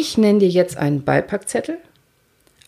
Ich 0.00 0.16
nenne 0.16 0.38
dir 0.38 0.48
jetzt 0.48 0.76
einen 0.76 1.02
Beipackzettel. 1.02 1.78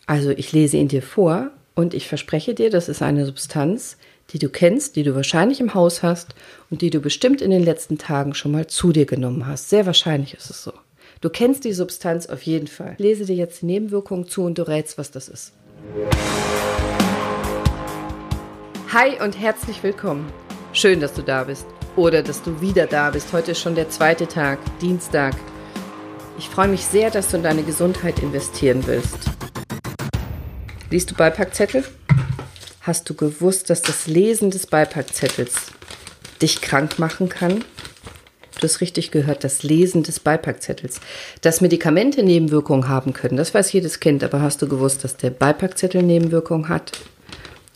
Also 0.05 0.31
ich 0.31 0.51
lese 0.51 0.75
ihn 0.75 0.89
dir 0.89 1.01
vor 1.01 1.51
und 1.75 1.93
ich 1.93 2.09
verspreche 2.09 2.53
dir, 2.53 2.69
das 2.69 2.89
ist 2.89 3.01
eine 3.01 3.25
Substanz, 3.25 3.95
die 4.31 4.39
du 4.39 4.49
kennst, 4.49 4.97
die 4.97 5.03
du 5.03 5.15
wahrscheinlich 5.15 5.61
im 5.61 5.73
Haus 5.73 6.03
hast 6.03 6.35
und 6.69 6.81
die 6.81 6.89
du 6.89 6.99
bestimmt 6.99 7.41
in 7.41 7.49
den 7.49 7.63
letzten 7.63 7.97
Tagen 7.97 8.33
schon 8.33 8.51
mal 8.51 8.67
zu 8.67 8.91
dir 8.91 9.05
genommen 9.05 9.47
hast. 9.47 9.69
Sehr 9.69 9.85
wahrscheinlich 9.85 10.33
ist 10.33 10.49
es 10.49 10.61
so. 10.61 10.73
Du 11.21 11.29
kennst 11.29 11.63
die 11.63 11.71
Substanz 11.71 12.25
auf 12.25 12.41
jeden 12.41 12.67
Fall. 12.67 12.95
Lese 12.97 13.23
dir 13.23 13.35
jetzt 13.35 13.61
die 13.61 13.67
Nebenwirkungen 13.67 14.27
zu 14.27 14.43
und 14.43 14.57
du 14.57 14.67
rätst, 14.67 14.97
was 14.97 15.09
das 15.11 15.29
ist. 15.29 15.53
Hi 18.91 19.23
und 19.23 19.39
herzlich 19.39 19.81
willkommen. 19.83 20.29
Schön, 20.73 20.99
dass 20.99 21.13
du 21.13 21.21
da 21.21 21.45
bist 21.45 21.65
oder 21.95 22.23
dass 22.23 22.43
du 22.43 22.59
wieder 22.59 22.87
da 22.87 23.09
bist. 23.09 23.31
Heute 23.31 23.51
ist 23.51 23.61
schon 23.61 23.75
der 23.75 23.89
zweite 23.89 24.27
Tag, 24.27 24.59
Dienstag. 24.81 25.33
Ich 26.41 26.49
freue 26.49 26.69
mich 26.69 26.85
sehr, 26.85 27.11
dass 27.11 27.27
du 27.27 27.37
in 27.37 27.43
deine 27.43 27.61
Gesundheit 27.61 28.17
investieren 28.17 28.87
willst. 28.87 29.29
Liest 30.89 31.11
du 31.11 31.13
Beipackzettel? 31.13 31.83
Hast 32.81 33.07
du 33.07 33.13
gewusst, 33.13 33.69
dass 33.69 33.83
das 33.83 34.07
Lesen 34.07 34.49
des 34.49 34.65
Beipackzettels 34.65 35.67
dich 36.41 36.61
krank 36.61 36.97
machen 36.97 37.29
kann? 37.29 37.63
Du 38.59 38.63
hast 38.63 38.81
richtig 38.81 39.11
gehört, 39.11 39.43
das 39.43 39.61
Lesen 39.61 40.01
des 40.01 40.19
Beipackzettels. 40.19 40.99
Dass 41.41 41.61
Medikamente 41.61 42.23
Nebenwirkungen 42.23 42.89
haben 42.89 43.13
können, 43.13 43.37
das 43.37 43.53
weiß 43.53 43.71
jedes 43.71 43.99
Kind, 43.99 44.23
aber 44.23 44.41
hast 44.41 44.63
du 44.63 44.67
gewusst, 44.67 45.03
dass 45.03 45.17
der 45.17 45.29
Beipackzettel 45.29 46.01
Nebenwirkungen 46.01 46.69
hat? 46.69 46.93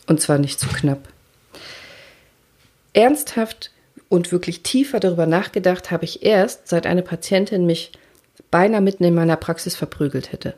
Und 0.08 0.20
zwar 0.20 0.38
nicht 0.38 0.58
zu 0.58 0.66
knapp. 0.66 1.06
Ernsthaft 2.94 3.70
und 4.08 4.32
wirklich 4.32 4.64
tiefer 4.64 4.98
darüber 4.98 5.26
nachgedacht 5.26 5.92
habe 5.92 6.04
ich 6.04 6.24
erst, 6.24 6.66
seit 6.66 6.84
eine 6.86 7.02
Patientin 7.02 7.64
mich 7.64 7.92
beinahe 8.50 8.80
mitten 8.80 9.04
in 9.04 9.14
meiner 9.14 9.36
Praxis 9.36 9.76
verprügelt 9.76 10.32
hätte. 10.32 10.54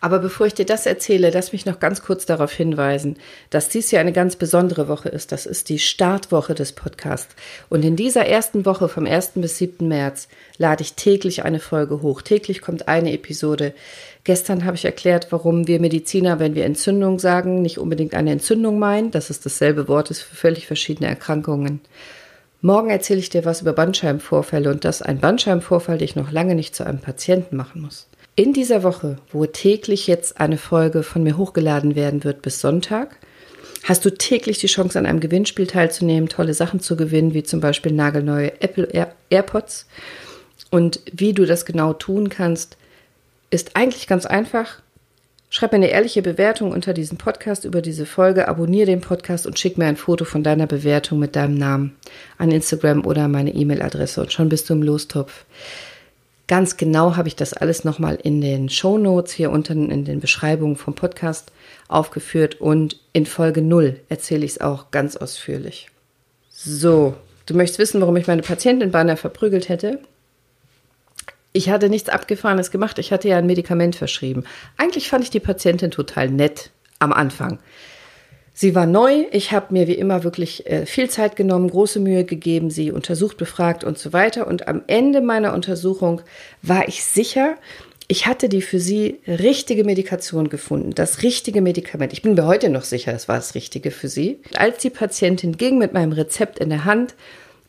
Aber 0.00 0.20
bevor 0.20 0.46
ich 0.46 0.54
dir 0.54 0.66
das 0.66 0.86
erzähle, 0.86 1.30
lass 1.30 1.52
mich 1.52 1.66
noch 1.66 1.80
ganz 1.80 2.02
kurz 2.02 2.24
darauf 2.24 2.52
hinweisen, 2.52 3.16
dass 3.50 3.68
dies 3.68 3.90
ja 3.90 4.00
eine 4.00 4.12
ganz 4.12 4.36
besondere 4.36 4.86
Woche 4.86 5.08
ist. 5.08 5.32
Das 5.32 5.44
ist 5.44 5.68
die 5.68 5.80
Startwoche 5.80 6.54
des 6.54 6.72
Podcasts. 6.72 7.34
Und 7.68 7.84
in 7.84 7.96
dieser 7.96 8.26
ersten 8.26 8.64
Woche 8.64 8.88
vom 8.88 9.06
1. 9.06 9.32
bis 9.36 9.58
7. 9.58 9.88
März 9.88 10.28
lade 10.56 10.82
ich 10.82 10.94
täglich 10.94 11.44
eine 11.44 11.58
Folge 11.58 12.00
hoch. 12.00 12.22
Täglich 12.22 12.60
kommt 12.60 12.86
eine 12.86 13.12
Episode. 13.12 13.74
Gestern 14.22 14.64
habe 14.64 14.76
ich 14.76 14.84
erklärt, 14.84 15.28
warum 15.30 15.66
wir 15.66 15.80
Mediziner, 15.80 16.38
wenn 16.38 16.54
wir 16.54 16.64
Entzündung 16.64 17.18
sagen, 17.18 17.60
nicht 17.60 17.78
unbedingt 17.78 18.14
eine 18.14 18.30
Entzündung 18.30 18.78
meinen. 18.78 19.10
Das 19.10 19.30
ist 19.30 19.46
dasselbe 19.46 19.88
Wort 19.88 20.12
ist 20.12 20.22
für 20.22 20.36
völlig 20.36 20.66
verschiedene 20.68 21.08
Erkrankungen. 21.08 21.80
Morgen 22.60 22.90
erzähle 22.90 23.20
ich 23.20 23.30
dir 23.30 23.44
was 23.44 23.62
über 23.62 23.72
Bandscheibenvorfälle 23.72 24.70
und 24.70 24.84
das 24.84 25.00
ein 25.00 25.20
Bandscheibenvorfall, 25.20 25.98
den 25.98 26.04
ich 26.04 26.16
noch 26.16 26.32
lange 26.32 26.56
nicht 26.56 26.74
zu 26.74 26.84
einem 26.84 26.98
Patienten 26.98 27.56
machen 27.56 27.82
muss. 27.82 28.08
In 28.34 28.52
dieser 28.52 28.82
Woche, 28.82 29.18
wo 29.32 29.46
täglich 29.46 30.08
jetzt 30.08 30.40
eine 30.40 30.58
Folge 30.58 31.04
von 31.04 31.22
mir 31.22 31.36
hochgeladen 31.36 31.94
werden 31.94 32.24
wird 32.24 32.42
bis 32.42 32.60
Sonntag, 32.60 33.16
hast 33.84 34.04
du 34.04 34.10
täglich 34.10 34.58
die 34.58 34.66
Chance, 34.66 34.98
an 34.98 35.06
einem 35.06 35.20
Gewinnspiel 35.20 35.68
teilzunehmen, 35.68 36.28
tolle 36.28 36.54
Sachen 36.54 36.80
zu 36.80 36.96
gewinnen, 36.96 37.32
wie 37.32 37.44
zum 37.44 37.60
Beispiel 37.60 37.92
nagelneue 37.92 38.60
Apple 38.60 38.86
Air 38.86 39.14
AirPods. 39.30 39.86
Und 40.70 41.00
wie 41.12 41.32
du 41.32 41.46
das 41.46 41.64
genau 41.64 41.92
tun 41.92 42.28
kannst, 42.28 42.76
ist 43.50 43.76
eigentlich 43.76 44.06
ganz 44.08 44.26
einfach. 44.26 44.82
Schreib 45.50 45.72
mir 45.72 45.76
eine 45.76 45.88
ehrliche 45.88 46.20
Bewertung 46.20 46.72
unter 46.72 46.92
diesem 46.92 47.16
Podcast 47.16 47.64
über 47.64 47.80
diese 47.80 48.04
Folge, 48.04 48.48
abonniere 48.48 48.86
den 48.86 49.00
Podcast 49.00 49.46
und 49.46 49.58
schick 49.58 49.78
mir 49.78 49.86
ein 49.86 49.96
Foto 49.96 50.26
von 50.26 50.42
deiner 50.42 50.66
Bewertung 50.66 51.18
mit 51.18 51.36
deinem 51.36 51.54
Namen 51.54 51.96
an 52.36 52.50
Instagram 52.50 53.06
oder 53.06 53.28
meine 53.28 53.54
E-Mail-Adresse 53.54 54.20
und 54.20 54.32
schon 54.32 54.50
bist 54.50 54.68
du 54.68 54.74
im 54.74 54.82
Lostopf. 54.82 55.46
Ganz 56.48 56.76
genau 56.76 57.16
habe 57.16 57.28
ich 57.28 57.36
das 57.36 57.54
alles 57.54 57.84
nochmal 57.84 58.18
in 58.22 58.42
den 58.42 58.68
Show 58.68 58.98
Notes 58.98 59.32
hier 59.32 59.50
unten 59.50 59.90
in 59.90 60.04
den 60.04 60.20
Beschreibungen 60.20 60.76
vom 60.76 60.94
Podcast 60.94 61.50
aufgeführt 61.88 62.60
und 62.60 63.00
in 63.14 63.24
Folge 63.24 63.62
0 63.62 64.00
erzähle 64.10 64.44
ich 64.44 64.52
es 64.52 64.60
auch 64.60 64.90
ganz 64.90 65.16
ausführlich. 65.16 65.88
So, 66.50 67.14
du 67.46 67.54
möchtest 67.54 67.78
wissen, 67.78 68.00
warum 68.02 68.16
ich 68.16 68.26
meine 68.26 68.42
Patientin 68.42 68.90
beinahe 68.90 69.16
verprügelt 69.16 69.70
hätte? 69.70 70.00
Ich 71.52 71.70
hatte 71.70 71.88
nichts 71.88 72.08
Abgefahrenes 72.08 72.70
gemacht. 72.70 72.98
Ich 72.98 73.12
hatte 73.12 73.28
ja 73.28 73.38
ein 73.38 73.46
Medikament 73.46 73.96
verschrieben. 73.96 74.44
Eigentlich 74.76 75.08
fand 75.08 75.24
ich 75.24 75.30
die 75.30 75.40
Patientin 75.40 75.90
total 75.90 76.30
nett 76.30 76.70
am 76.98 77.12
Anfang. 77.12 77.58
Sie 78.52 78.74
war 78.74 78.86
neu. 78.86 79.26
Ich 79.30 79.52
habe 79.52 79.72
mir 79.72 79.86
wie 79.86 79.94
immer 79.94 80.24
wirklich 80.24 80.66
äh, 80.66 80.84
viel 80.84 81.08
Zeit 81.08 81.36
genommen, 81.36 81.70
große 81.70 82.00
Mühe 82.00 82.24
gegeben, 82.24 82.70
sie 82.70 82.90
untersucht, 82.90 83.36
befragt 83.36 83.84
und 83.84 83.98
so 83.98 84.12
weiter. 84.12 84.48
Und 84.48 84.66
am 84.66 84.82
Ende 84.88 85.20
meiner 85.20 85.54
Untersuchung 85.54 86.22
war 86.60 86.88
ich 86.88 87.04
sicher, 87.04 87.56
ich 88.08 88.26
hatte 88.26 88.48
die 88.48 88.62
für 88.62 88.80
sie 88.80 89.20
richtige 89.28 89.84
Medikation 89.84 90.48
gefunden, 90.48 90.94
das 90.94 91.22
richtige 91.22 91.60
Medikament. 91.60 92.12
Ich 92.12 92.22
bin 92.22 92.34
mir 92.34 92.46
heute 92.46 92.70
noch 92.70 92.82
sicher, 92.82 93.12
es 93.12 93.28
war 93.28 93.36
das 93.36 93.54
Richtige 93.54 93.90
für 93.90 94.08
sie. 94.08 94.40
Als 94.54 94.78
die 94.78 94.90
Patientin 94.90 95.56
ging 95.56 95.78
mit 95.78 95.92
meinem 95.92 96.12
Rezept 96.12 96.58
in 96.58 96.70
der 96.70 96.84
Hand, 96.84 97.14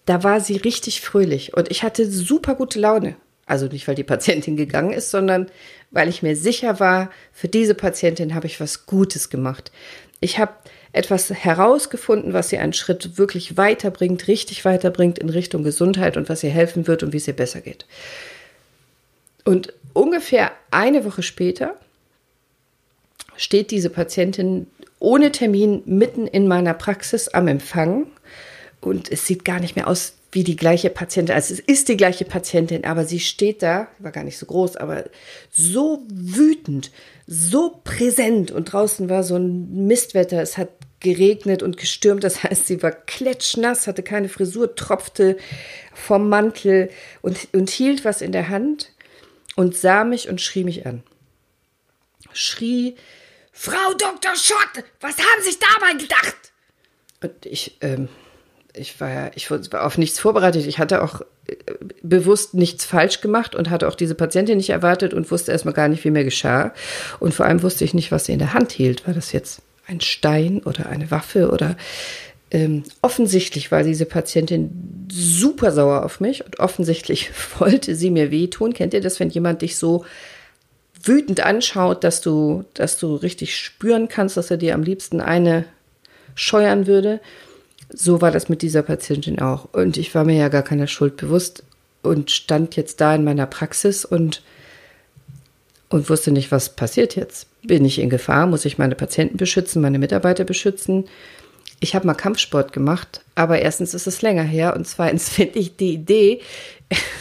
da 0.05 0.23
war 0.23 0.39
sie 0.39 0.55
richtig 0.55 1.01
fröhlich 1.01 1.55
und 1.55 1.69
ich 1.69 1.83
hatte 1.83 2.09
super 2.09 2.55
gute 2.55 2.79
Laune. 2.79 3.15
Also 3.49 3.65
nicht, 3.65 3.87
weil 3.87 3.95
die 3.95 4.03
Patientin 4.03 4.55
gegangen 4.55 4.93
ist, 4.93 5.09
sondern 5.09 5.47
weil 5.89 6.07
ich 6.07 6.21
mir 6.21 6.35
sicher 6.35 6.79
war, 6.79 7.09
für 7.33 7.47
diese 7.47 7.73
Patientin 7.73 8.35
habe 8.35 8.45
ich 8.45 8.61
was 8.61 8.85
Gutes 8.85 9.31
gemacht. 9.31 9.71
Ich 10.19 10.37
habe 10.37 10.53
etwas 10.93 11.31
herausgefunden, 11.31 12.31
was 12.31 12.49
sie 12.49 12.59
einen 12.59 12.73
Schritt 12.73 13.17
wirklich 13.17 13.57
weiterbringt, 13.57 14.27
richtig 14.27 14.65
weiterbringt 14.65 15.17
in 15.17 15.29
Richtung 15.29 15.63
Gesundheit 15.63 16.15
und 16.15 16.29
was 16.29 16.43
ihr 16.43 16.51
helfen 16.51 16.85
wird 16.85 17.01
und 17.01 17.11
wie 17.11 17.17
es 17.17 17.27
ihr 17.27 17.35
besser 17.35 17.61
geht. 17.61 17.87
Und 19.45 19.73
ungefähr 19.93 20.51
eine 20.69 21.03
Woche 21.03 21.23
später 21.23 21.75
steht 23.35 23.71
diese 23.71 23.89
Patientin 23.89 24.67
ohne 24.99 25.31
Termin 25.31 25.81
mitten 25.85 26.27
in 26.27 26.47
meiner 26.47 26.75
Praxis 26.75 27.29
am 27.29 27.47
Empfang 27.47 28.05
und 28.79 29.11
es 29.11 29.25
sieht 29.25 29.43
gar 29.43 29.59
nicht 29.59 29.75
mehr 29.75 29.87
aus 29.87 30.18
wie 30.31 30.43
die 30.43 30.55
gleiche 30.55 30.89
Patientin. 30.89 31.33
Also 31.33 31.53
es 31.53 31.59
ist 31.59 31.89
die 31.89 31.97
gleiche 31.97 32.25
Patientin, 32.25 32.85
aber 32.85 33.05
sie 33.05 33.19
steht 33.19 33.63
da, 33.63 33.87
war 33.97 34.11
gar 34.11 34.23
nicht 34.23 34.37
so 34.37 34.45
groß, 34.45 34.75
aber 34.75 35.05
so 35.51 36.03
wütend, 36.11 36.91
so 37.25 37.81
präsent 37.83 38.51
und 38.51 38.65
draußen 38.65 39.09
war 39.09 39.23
so 39.23 39.35
ein 39.35 39.87
Mistwetter. 39.87 40.41
Es 40.41 40.57
hat 40.57 40.69
geregnet 40.99 41.63
und 41.63 41.77
gestürmt. 41.77 42.23
Das 42.23 42.43
heißt, 42.43 42.67
sie 42.67 42.83
war 42.83 42.91
klatschnass, 42.91 43.87
hatte 43.87 44.03
keine 44.03 44.29
Frisur, 44.29 44.75
tropfte 44.75 45.37
vom 45.93 46.29
Mantel 46.29 46.89
und, 47.21 47.47
und 47.53 47.69
hielt 47.69 48.05
was 48.05 48.21
in 48.21 48.31
der 48.31 48.49
Hand 48.49 48.91
und 49.55 49.75
sah 49.75 50.03
mich 50.03 50.29
und 50.29 50.41
schrie 50.41 50.63
mich 50.63 50.85
an. 50.85 51.03
Schrie, 52.33 52.95
Frau 53.51 53.93
Dr. 53.97 54.35
Schott, 54.35 54.83
was 55.01 55.17
haben 55.17 55.41
Sie 55.41 55.51
sich 55.51 55.59
dabei 55.59 55.93
gedacht? 55.93 56.37
Und 57.21 57.45
ich, 57.45 57.77
ähm, 57.81 58.07
ich 58.73 58.99
war 58.99 59.09
ja, 59.09 59.31
ich 59.35 59.49
war 59.49 59.85
auf 59.85 59.97
nichts 59.97 60.19
vorbereitet. 60.19 60.65
Ich 60.65 60.79
hatte 60.79 61.03
auch 61.03 61.21
äh, 61.47 61.55
bewusst 62.01 62.53
nichts 62.53 62.85
falsch 62.85 63.21
gemacht 63.21 63.55
und 63.55 63.69
hatte 63.69 63.87
auch 63.87 63.95
diese 63.95 64.15
Patientin 64.15 64.57
nicht 64.57 64.69
erwartet 64.69 65.13
und 65.13 65.29
wusste 65.31 65.51
erstmal 65.51 65.73
gar 65.73 65.87
nicht, 65.87 66.03
wie 66.03 66.11
mir 66.11 66.23
geschah. 66.23 66.73
Und 67.19 67.33
vor 67.33 67.45
allem 67.45 67.63
wusste 67.63 67.83
ich 67.83 67.93
nicht, 67.93 68.11
was 68.11 68.25
sie 68.25 68.33
in 68.33 68.39
der 68.39 68.53
Hand 68.53 68.71
hielt. 68.71 69.07
War 69.07 69.13
das 69.13 69.31
jetzt 69.31 69.61
ein 69.87 70.01
Stein 70.01 70.61
oder 70.63 70.87
eine 70.87 71.09
Waffe 71.11 71.49
oder 71.49 71.75
ähm, 72.51 72.83
offensichtlich 73.01 73.71
war 73.71 73.83
diese 73.83 74.05
Patientin 74.05 75.07
super 75.11 75.71
sauer 75.71 76.03
auf 76.03 76.19
mich 76.19 76.45
und 76.45 76.59
offensichtlich 76.59 77.31
wollte 77.59 77.95
sie 77.95 78.09
mir 78.09 78.31
wehtun. 78.31 78.73
Kennt 78.73 78.93
ihr 78.93 79.01
das, 79.01 79.19
wenn 79.19 79.29
jemand 79.29 79.61
dich 79.61 79.77
so 79.77 80.05
wütend 81.01 81.41
anschaut, 81.45 82.03
dass 82.03 82.21
du, 82.21 82.65
dass 82.73 82.97
du 82.97 83.15
richtig 83.15 83.55
spüren 83.55 84.07
kannst, 84.09 84.37
dass 84.37 84.51
er 84.51 84.57
dir 84.57 84.73
am 84.73 84.83
liebsten 84.83 85.21
eine 85.21 85.65
scheuern 86.35 86.87
würde? 86.87 87.19
So 87.89 88.21
war 88.21 88.31
das 88.31 88.49
mit 88.49 88.61
dieser 88.61 88.83
Patientin 88.83 89.39
auch. 89.39 89.67
Und 89.73 89.97
ich 89.97 90.13
war 90.13 90.23
mir 90.23 90.37
ja 90.37 90.49
gar 90.49 90.63
keiner 90.63 90.87
Schuld 90.87 91.17
bewusst 91.17 91.63
und 92.01 92.31
stand 92.31 92.75
jetzt 92.75 93.01
da 93.01 93.15
in 93.15 93.23
meiner 93.23 93.45
Praxis 93.45 94.05
und 94.05 94.41
und 95.89 96.07
wusste 96.09 96.31
nicht, 96.31 96.51
was 96.51 96.75
passiert 96.75 97.15
jetzt. 97.15 97.47
Bin 97.63 97.83
ich 97.83 97.97
in 97.97 98.11
Gefahr? 98.11 98.45
Muss 98.45 98.65
ich 98.65 98.77
meine 98.77 98.95
Patienten 98.95 99.37
beschützen, 99.37 99.81
meine 99.81 99.97
Mitarbeiter 99.97 100.43
beschützen? 100.43 101.05
Ich 101.79 101.95
habe 101.95 102.05
mal 102.05 102.13
Kampfsport 102.13 102.73
gemacht, 102.73 103.21
aber 103.35 103.59
erstens 103.59 103.93
ist 103.93 104.05
es 104.05 104.21
länger 104.21 104.43
her 104.43 104.75
und 104.75 104.87
zweitens 104.87 105.29
finde 105.33 105.59
ich 105.59 105.75
die 105.77 105.93
Idee, 105.93 106.41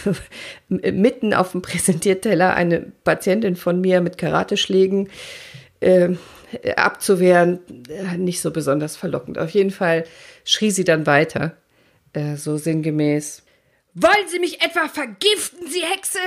mitten 0.69 1.33
auf 1.35 1.53
dem 1.53 1.63
Präsentierteller 1.63 2.55
eine 2.55 2.93
Patientin 3.05 3.57
von 3.57 3.81
mir 3.81 4.01
mit 4.01 4.19
Karateschlägen 4.19 5.09
äh, 5.81 6.11
abzuwehren, 6.77 7.61
äh, 7.89 8.17
nicht 8.17 8.41
so 8.41 8.51
besonders 8.51 8.97
verlockend. 8.97 9.39
Auf 9.39 9.51
jeden 9.51 9.71
Fall 9.71 10.05
schrie 10.45 10.71
sie 10.71 10.85
dann 10.85 11.07
weiter, 11.07 11.57
äh, 12.13 12.37
so 12.37 12.57
sinngemäß. 12.57 13.43
Wollen 13.95 14.29
Sie 14.29 14.39
mich 14.39 14.63
etwa 14.63 14.89
vergiften, 14.89 15.67
Sie 15.69 15.83
Hexe? 15.83 16.19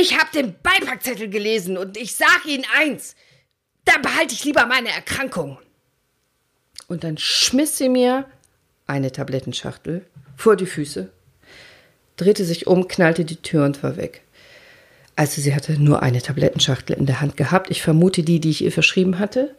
Ich 0.00 0.18
habe 0.18 0.30
den 0.34 0.54
Beipackzettel 0.62 1.30
gelesen 1.30 1.78
und 1.78 1.96
ich 1.96 2.14
sage 2.14 2.48
Ihnen 2.48 2.66
eins, 2.76 3.14
da 3.84 3.96
behalte 3.98 4.34
ich 4.34 4.44
lieber 4.44 4.66
meine 4.66 4.90
Erkrankung. 4.90 5.58
Und 6.88 7.04
dann 7.04 7.16
schmiss 7.18 7.78
sie 7.78 7.88
mir 7.88 8.26
eine 8.86 9.12
Tablettenschachtel 9.12 10.04
vor 10.36 10.56
die 10.56 10.66
Füße, 10.66 11.10
drehte 12.16 12.44
sich 12.44 12.66
um, 12.66 12.88
knallte 12.88 13.24
die 13.24 13.36
Tür 13.36 13.64
und 13.64 13.82
war 13.82 13.96
weg. 13.96 14.22
Also 15.18 15.42
sie 15.42 15.52
hatte 15.52 15.72
nur 15.82 16.00
eine 16.04 16.22
Tablettenschachtel 16.22 16.96
in 16.96 17.04
der 17.04 17.20
Hand 17.20 17.36
gehabt. 17.36 17.72
Ich 17.72 17.82
vermute 17.82 18.22
die, 18.22 18.38
die 18.38 18.50
ich 18.50 18.62
ihr 18.62 18.70
verschrieben 18.70 19.18
hatte. 19.18 19.52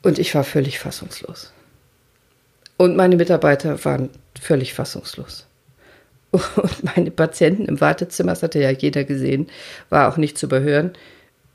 Und 0.00 0.18
ich 0.18 0.34
war 0.34 0.42
völlig 0.42 0.78
fassungslos. 0.78 1.52
Und 2.78 2.96
meine 2.96 3.16
Mitarbeiter 3.16 3.84
waren 3.84 4.08
völlig 4.40 4.72
fassungslos. 4.72 5.46
Und 6.30 6.82
meine 6.82 7.10
Patienten 7.10 7.66
im 7.66 7.78
Wartezimmer, 7.82 8.32
das 8.32 8.42
hatte 8.42 8.58
ja 8.58 8.70
jeder 8.70 9.04
gesehen, 9.04 9.48
war 9.90 10.08
auch 10.08 10.16
nicht 10.16 10.38
zu 10.38 10.46
überhören, 10.46 10.94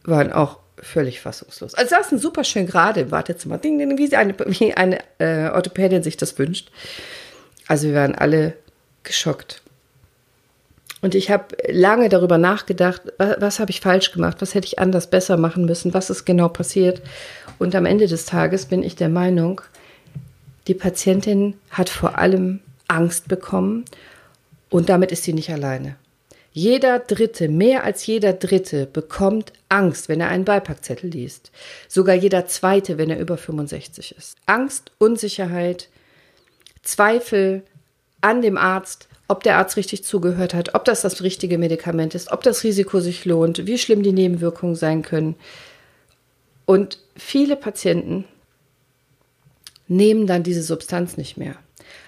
waren 0.04 0.32
auch 0.32 0.60
völlig 0.78 1.20
fassungslos. 1.20 1.74
Also 1.74 1.96
saßen 1.96 2.20
super 2.20 2.44
schön 2.44 2.68
gerade 2.68 3.00
im 3.00 3.12
Wartezimmer, 3.12 3.60
wie 3.64 4.16
eine, 4.16 4.36
wie 4.38 4.74
eine 4.76 5.00
äh, 5.18 5.50
Orthopädin 5.50 6.04
sich 6.04 6.16
das 6.16 6.38
wünscht. 6.38 6.70
Also 7.68 7.88
wir 7.88 7.96
waren 7.96 8.14
alle 8.14 8.54
geschockt. 9.02 9.64
Und 11.06 11.14
ich 11.14 11.30
habe 11.30 11.56
lange 11.68 12.10
darüber 12.10 12.40
nachgedacht, 12.40 13.04
was, 13.20 13.40
was 13.40 13.60
habe 13.60 13.70
ich 13.70 13.80
falsch 13.80 14.12
gemacht, 14.12 14.38
was 14.40 14.56
hätte 14.56 14.66
ich 14.66 14.80
anders 14.80 15.08
besser 15.08 15.38
machen 15.38 15.66
müssen, 15.66 15.94
was 15.94 16.10
ist 16.10 16.26
genau 16.26 16.50
passiert. 16.50 17.00
Und 17.60 17.76
am 17.76 17.86
Ende 17.86 18.08
des 18.08 18.26
Tages 18.26 18.66
bin 18.66 18.82
ich 18.82 18.96
der 18.96 19.10
Meinung, 19.10 19.62
die 20.66 20.74
Patientin 20.74 21.54
hat 21.70 21.90
vor 21.90 22.18
allem 22.18 22.60
Angst 22.88 23.28
bekommen 23.28 23.86
und 24.72 24.90
damit 24.90 25.12
ist 25.12 25.26
sie 25.26 25.34
nicht 25.34 25.52
alleine. 25.52 25.96
Jeder 26.54 26.98
Dritte, 26.98 27.50
mehr 27.50 27.84
als 27.84 28.08
jeder 28.08 28.34
Dritte 28.34 28.88
bekommt 28.88 29.54
Angst, 29.70 30.10
wenn 30.10 30.22
er 30.22 30.30
einen 30.30 30.44
Beipackzettel 30.44 31.12
liest. 31.12 31.52
Sogar 31.88 32.16
jeder 32.16 32.48
Zweite, 32.48 32.98
wenn 32.98 33.12
er 33.12 33.20
über 33.20 33.38
65 33.38 34.16
ist. 34.18 34.38
Angst, 34.48 34.92
Unsicherheit, 34.98 35.88
Zweifel 36.82 37.62
an 38.22 38.42
dem 38.42 38.58
Arzt, 38.58 39.08
ob 39.28 39.44
der 39.44 39.58
Arzt 39.58 39.78
richtig 39.78 40.04
zugehört 40.04 40.54
hat, 40.54 40.76
ob 40.76 40.86
das 40.86 41.02
das 41.02 41.22
richtige 41.22 41.58
Medikament 41.58 42.16
ist, 42.16 42.32
ob 42.32 42.44
das 42.44 42.64
Risiko 42.64 43.00
sich 43.00 43.26
lohnt, 43.26 43.66
wie 43.66 43.78
schlimm 43.78 44.04
die 44.04 44.14
Nebenwirkungen 44.14 44.76
sein 44.76 45.02
können. 45.02 45.36
Und 46.66 47.00
viele 47.16 47.56
Patienten 47.56 48.26
nehmen 49.88 50.28
dann 50.28 50.44
diese 50.44 50.64
Substanz 50.64 51.18
nicht 51.18 51.38
mehr. 51.38 51.56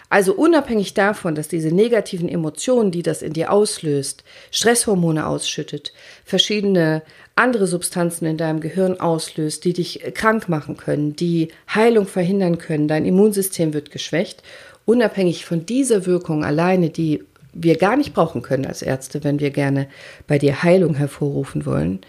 Also 0.10 0.34
unabhängig 0.34 0.94
davon, 0.94 1.36
dass 1.36 1.50
diese 1.50 1.70
negativen 1.70 2.30
Emotionen, 2.30 2.92
die 2.92 3.04
das 3.04 3.22
in 3.22 3.34
dir 3.34 3.52
auslöst, 3.52 4.24
Stresshormone 4.52 5.28
ausschüttet, 5.28 5.92
verschiedene 6.24 7.02
andere 7.36 7.68
Substanzen 7.68 8.26
in 8.26 8.38
deinem 8.38 8.62
Gehirn 8.62 9.00
auslöst, 9.02 9.66
die 9.66 9.74
dich 9.74 10.02
krank 10.14 10.48
machen 10.48 10.78
können, 10.78 11.18
die 11.18 11.50
Heilung 11.74 12.08
verhindern 12.08 12.58
können, 12.58 12.88
dein 12.88 13.06
Immunsystem 13.06 13.74
wird 13.74 13.92
geschwächt 13.92 14.44
unabhängig 14.88 15.46
von 15.46 15.66
dieser 15.66 16.06
Wirkung 16.06 16.44
alleine, 16.44 16.90
die 16.90 17.24
wir 17.54 17.76
gar 17.78 17.98
nicht 17.98 18.14
brauchen 18.14 18.42
können 18.42 18.66
als 18.66 18.82
Ärzte, 18.82 19.24
wenn 19.24 19.40
wir 19.40 19.52
gerne 19.52 19.88
bei 20.28 20.38
dir 20.40 20.64
Heilung 20.64 20.96
hervorrufen 20.96 21.66
wollen, 21.66 22.00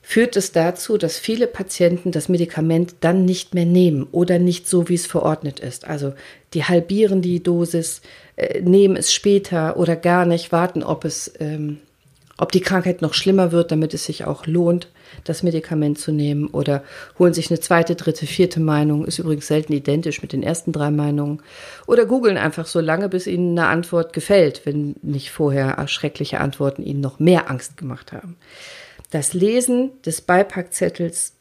führt 0.00 0.36
es 0.36 0.50
dazu, 0.50 0.96
dass 0.96 1.18
viele 1.18 1.46
Patienten 1.46 2.10
das 2.10 2.28
Medikament 2.28 2.96
dann 3.00 3.26
nicht 3.26 3.54
mehr 3.54 3.66
nehmen 3.66 4.08
oder 4.10 4.38
nicht 4.38 4.66
so, 4.66 4.88
wie 4.88 4.94
es 4.94 5.06
verordnet 5.06 5.60
ist. 5.60 5.86
Also 5.86 6.14
die 6.54 6.64
halbieren 6.64 7.20
die 7.20 7.42
Dosis, 7.42 8.00
äh, 8.36 8.60
nehmen 8.60 8.96
es 8.96 9.12
später 9.12 9.76
oder 9.76 9.94
gar 9.94 10.24
nicht, 10.24 10.52
warten, 10.52 10.82
ob 10.82 11.04
es, 11.04 11.32
ähm, 11.38 11.78
ob 12.40 12.52
die 12.52 12.60
Krankheit 12.60 13.02
noch 13.02 13.14
schlimmer 13.14 13.52
wird, 13.52 13.70
damit 13.70 13.94
es 13.94 14.04
sich 14.06 14.24
auch 14.24 14.46
lohnt 14.46 14.88
das 15.24 15.42
Medikament 15.42 15.98
zu 15.98 16.12
nehmen. 16.12 16.48
Oder 16.48 16.82
holen 17.18 17.34
sich 17.34 17.50
eine 17.50 17.60
zweite, 17.60 17.94
dritte, 17.94 18.26
vierte 18.26 18.60
Meinung, 18.60 19.04
ist 19.04 19.18
übrigens 19.18 19.46
selten 19.46 19.72
identisch 19.72 20.22
mit 20.22 20.32
den 20.32 20.42
ersten 20.42 20.72
drei 20.72 20.90
Meinungen. 20.90 21.42
Oder 21.86 22.06
googeln 22.06 22.36
einfach 22.36 22.66
so 22.66 22.80
lange, 22.80 23.08
bis 23.08 23.26
ihnen 23.26 23.58
eine 23.58 23.68
Antwort 23.68 24.12
gefällt, 24.12 24.62
wenn 24.64 24.96
nicht 25.02 25.30
vorher 25.30 25.72
erschreckliche 25.72 26.40
Antworten 26.40 26.82
ihnen 26.82 27.00
noch 27.00 27.18
mehr 27.18 27.50
Angst 27.50 27.76
gemacht 27.76 28.12
haben. 28.12 28.36
Das 29.10 29.34
Lesen 29.34 29.90
des 30.04 30.20
Beipackzettels 30.20 31.34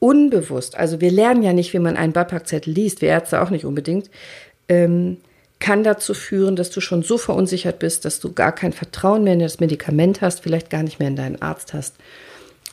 unbewusst, 0.00 0.76
also 0.76 1.00
wir 1.00 1.10
lernen 1.10 1.42
ja 1.42 1.52
nicht, 1.52 1.72
wie 1.72 1.78
man 1.78 1.96
einen 1.96 2.12
Beipackzettel 2.12 2.72
liest, 2.72 3.02
wir 3.02 3.08
Ärzte 3.08 3.42
auch 3.42 3.50
nicht 3.50 3.64
unbedingt, 3.64 4.10
ähm, 4.68 5.18
kann 5.60 5.82
dazu 5.82 6.14
führen, 6.14 6.56
dass 6.56 6.70
du 6.70 6.80
schon 6.80 7.02
so 7.02 7.18
verunsichert 7.18 7.78
bist, 7.78 8.04
dass 8.04 8.20
du 8.20 8.32
gar 8.32 8.54
kein 8.54 8.72
Vertrauen 8.72 9.24
mehr 9.24 9.32
in 9.32 9.40
das 9.40 9.60
Medikament 9.60 10.20
hast, 10.20 10.40
vielleicht 10.40 10.70
gar 10.70 10.82
nicht 10.82 10.98
mehr 10.98 11.08
in 11.08 11.16
deinen 11.16 11.42
Arzt 11.42 11.74
hast 11.74 11.96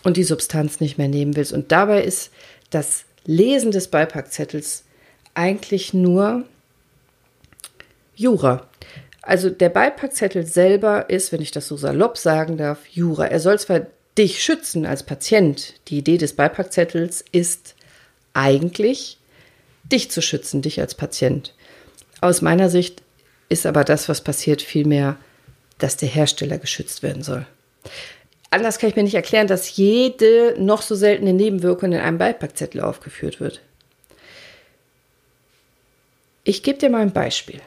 und 0.03 0.17
die 0.17 0.23
Substanz 0.23 0.79
nicht 0.79 0.97
mehr 0.97 1.07
nehmen 1.07 1.35
willst. 1.35 1.51
Und 1.51 1.71
dabei 1.71 2.03
ist 2.03 2.31
das 2.69 3.05
Lesen 3.25 3.71
des 3.71 3.87
Beipackzettels 3.87 4.83
eigentlich 5.33 5.93
nur 5.93 6.43
Jura. 8.15 8.67
Also 9.21 9.49
der 9.49 9.69
Beipackzettel 9.69 10.45
selber 10.45 11.09
ist, 11.09 11.31
wenn 11.31 11.41
ich 11.41 11.51
das 11.51 11.67
so 11.67 11.77
salopp 11.77 12.17
sagen 12.17 12.57
darf, 12.57 12.85
Jura. 12.87 13.25
Er 13.25 13.39
soll 13.39 13.59
zwar 13.59 13.87
dich 14.17 14.43
schützen 14.43 14.85
als 14.85 15.03
Patient. 15.03 15.73
Die 15.87 15.97
Idee 15.97 16.17
des 16.17 16.33
Beipackzettels 16.33 17.25
ist 17.31 17.75
eigentlich, 18.33 19.17
dich 19.91 20.11
zu 20.11 20.21
schützen, 20.21 20.61
dich 20.61 20.79
als 20.79 20.93
Patient. 20.93 21.53
Aus 22.25 22.41
meiner 22.41 22.69
Sicht 22.69 23.03
ist 23.49 23.65
aber 23.65 23.83
das, 23.83 24.09
was 24.09 24.21
passiert, 24.21 24.61
vielmehr, 24.61 25.17
dass 25.77 25.97
der 25.97 26.09
Hersteller 26.09 26.57
geschützt 26.57 27.03
werden 27.03 27.21
soll 27.21 27.45
anders 28.55 28.79
kann 28.79 28.89
ich 28.89 28.95
mir 28.95 29.03
nicht 29.03 29.15
erklären, 29.15 29.47
dass 29.47 29.75
jede 29.75 30.55
noch 30.57 30.81
so 30.81 30.95
seltene 30.95 31.33
Nebenwirkung 31.33 31.91
in 31.91 31.99
einem 31.99 32.17
Beipackzettel 32.17 32.81
aufgeführt 32.81 33.39
wird. 33.39 33.61
Ich 36.45 36.63
gebe 36.63 36.77
dir 36.77 36.89
mal 36.89 37.01
ein 37.01 37.11
Beispiel. 37.11 37.59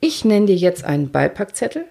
Ich 0.00 0.24
nenne 0.24 0.46
dir 0.46 0.54
jetzt 0.54 0.84
einen 0.84 1.10
Beipackzettel, 1.10 1.84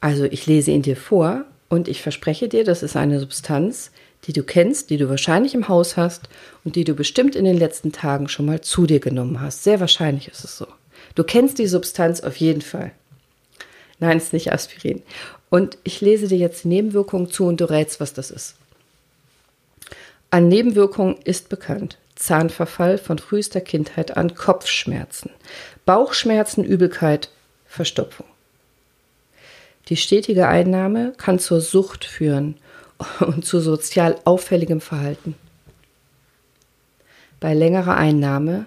also 0.00 0.24
ich 0.24 0.46
lese 0.46 0.70
ihn 0.70 0.82
dir 0.82 0.96
vor 0.96 1.44
und 1.68 1.88
ich 1.88 2.00
verspreche 2.00 2.48
dir, 2.48 2.62
das 2.62 2.84
ist 2.84 2.94
eine 2.94 3.18
Substanz, 3.18 3.90
die 4.24 4.32
du 4.32 4.42
kennst, 4.42 4.90
die 4.90 4.96
du 4.96 5.08
wahrscheinlich 5.08 5.54
im 5.54 5.68
Haus 5.68 5.96
hast 5.96 6.28
und 6.64 6.76
die 6.76 6.84
du 6.84 6.94
bestimmt 6.94 7.36
in 7.36 7.44
den 7.44 7.56
letzten 7.56 7.92
Tagen 7.92 8.28
schon 8.28 8.46
mal 8.46 8.60
zu 8.60 8.86
dir 8.86 9.00
genommen 9.00 9.40
hast. 9.40 9.64
Sehr 9.64 9.80
wahrscheinlich 9.80 10.28
ist 10.28 10.44
es 10.44 10.56
so. 10.56 10.66
Du 11.14 11.24
kennst 11.24 11.58
die 11.58 11.66
Substanz 11.66 12.20
auf 12.20 12.36
jeden 12.36 12.62
Fall. 12.62 12.92
Nein, 14.00 14.18
es 14.18 14.24
ist 14.24 14.32
nicht 14.32 14.52
Aspirin. 14.52 15.02
Und 15.50 15.78
ich 15.82 16.00
lese 16.00 16.28
dir 16.28 16.38
jetzt 16.38 16.64
die 16.64 16.68
Nebenwirkungen 16.68 17.30
zu 17.30 17.46
und 17.46 17.60
du 17.60 17.70
rätst, 17.70 18.00
was 18.00 18.12
das 18.12 18.30
ist. 18.30 18.56
An 20.30 20.48
Nebenwirkungen 20.48 21.16
ist 21.24 21.48
bekannt 21.48 21.96
Zahnverfall 22.14 22.98
von 22.98 23.18
frühester 23.18 23.60
Kindheit 23.60 24.16
an, 24.16 24.34
Kopfschmerzen, 24.34 25.30
Bauchschmerzen, 25.86 26.64
Übelkeit, 26.64 27.30
Verstopfung. 27.66 28.26
Die 29.88 29.96
stetige 29.96 30.48
Einnahme 30.48 31.14
kann 31.16 31.38
zur 31.38 31.60
Sucht 31.60 32.04
führen 32.04 32.56
und 33.20 33.44
zu 33.44 33.60
sozial 33.60 34.16
auffälligem 34.24 34.80
Verhalten. 34.80 35.34
Bei 37.40 37.54
längerer 37.54 37.96
Einnahme 37.96 38.66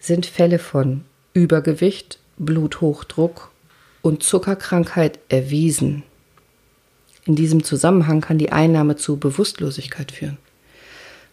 sind 0.00 0.26
Fälle 0.26 0.58
von 0.58 1.04
Übergewicht, 1.34 2.18
Bluthochdruck 2.36 3.50
und 4.02 4.22
Zuckerkrankheit 4.22 5.18
erwiesen. 5.28 6.02
In 7.24 7.36
diesem 7.36 7.62
Zusammenhang 7.62 8.20
kann 8.20 8.38
die 8.38 8.52
Einnahme 8.52 8.96
zu 8.96 9.18
Bewusstlosigkeit 9.18 10.12
führen. 10.12 10.38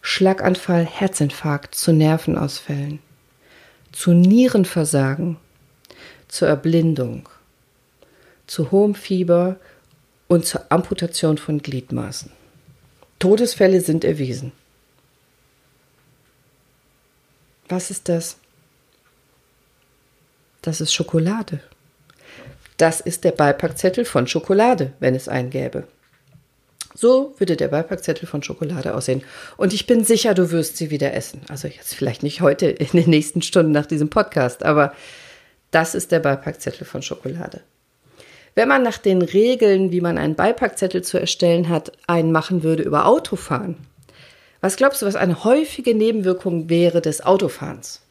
Schlaganfall, 0.02 0.84
Herzinfarkt, 0.84 1.74
zu 1.74 1.92
Nervenausfällen, 1.92 3.00
zu 3.92 4.12
Nierenversagen, 4.12 5.36
zur 6.28 6.48
Erblindung, 6.48 7.28
zu 8.46 8.70
hohem 8.70 8.94
Fieber 8.94 9.56
und 10.28 10.46
zur 10.46 10.70
Amputation 10.70 11.38
von 11.38 11.62
Gliedmaßen. 11.62 12.32
Todesfälle 13.18 13.80
sind 13.80 14.04
erwiesen. 14.04 14.52
Was 17.68 17.90
ist 17.90 18.08
das? 18.08 18.36
Das 20.62 20.80
ist 20.80 20.92
Schokolade. 20.92 21.60
Das 22.76 23.00
ist 23.00 23.24
der 23.24 23.32
Beipackzettel 23.32 24.04
von 24.04 24.26
Schokolade, 24.26 24.92
wenn 25.00 25.14
es 25.14 25.28
einen 25.28 25.50
gäbe. 25.50 25.86
So 26.94 27.34
würde 27.38 27.56
der 27.56 27.68
Beipackzettel 27.68 28.26
von 28.26 28.42
Schokolade 28.42 28.94
aussehen. 28.94 29.22
Und 29.56 29.72
ich 29.72 29.86
bin 29.86 30.04
sicher, 30.04 30.34
du 30.34 30.50
wirst 30.50 30.76
sie 30.76 30.90
wieder 30.90 31.12
essen. 31.14 31.42
Also 31.48 31.68
jetzt 31.68 31.94
vielleicht 31.94 32.22
nicht 32.22 32.40
heute 32.40 32.66
in 32.66 32.88
den 32.92 33.10
nächsten 33.10 33.42
Stunden 33.42 33.72
nach 33.72 33.86
diesem 33.86 34.08
Podcast, 34.08 34.64
aber 34.64 34.94
das 35.70 35.94
ist 35.94 36.10
der 36.10 36.20
Beipackzettel 36.20 36.86
von 36.86 37.02
Schokolade. 37.02 37.60
Wenn 38.56 38.68
man 38.68 38.82
nach 38.82 38.98
den 38.98 39.20
Regeln, 39.20 39.92
wie 39.92 40.00
man 40.00 40.16
einen 40.16 40.34
Beipackzettel 40.34 41.02
zu 41.02 41.18
erstellen 41.18 41.68
hat, 41.68 41.92
einen 42.06 42.32
machen 42.32 42.62
würde 42.62 42.82
über 42.82 43.06
Autofahren, 43.06 43.76
was 44.62 44.76
glaubst 44.76 45.02
du, 45.02 45.06
was 45.06 45.14
eine 45.14 45.44
häufige 45.44 45.94
Nebenwirkung 45.94 46.70
wäre 46.70 47.02
des 47.02 47.24
Autofahrens? 47.24 48.02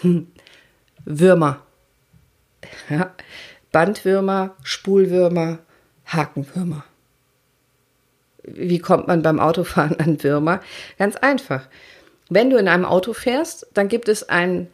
Hm. 0.00 0.26
Würmer. 1.04 1.60
Ja. 2.88 3.14
Bandwürmer, 3.72 4.56
Spulwürmer, 4.62 5.58
Hakenwürmer. 6.06 6.84
Wie 8.42 8.78
kommt 8.78 9.06
man 9.06 9.22
beim 9.22 9.38
Autofahren 9.38 9.98
an 10.00 10.22
Würmer? 10.22 10.60
Ganz 10.98 11.16
einfach. 11.16 11.68
Wenn 12.28 12.50
du 12.50 12.56
in 12.56 12.68
einem 12.68 12.84
Auto 12.84 13.12
fährst, 13.12 13.66
dann 13.74 13.88
gibt 13.88 14.08
es 14.08 14.28
ein, 14.28 14.68